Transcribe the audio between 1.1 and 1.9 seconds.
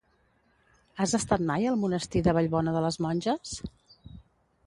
estat mai al